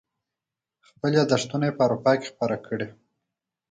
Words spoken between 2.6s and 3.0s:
کړي.